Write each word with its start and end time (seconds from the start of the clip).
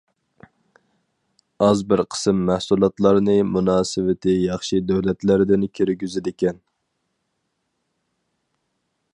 ئاز 1.65 1.83
بىر 1.91 2.01
قىسىم 2.15 2.39
مەھسۇلاتلارنى 2.47 3.35
مۇناسىۋىتى 3.51 4.35
ياخشى 4.47 4.81
دۆلەتلەردىن 4.93 5.69
كىرگۈزىدىكەن. 5.81 6.61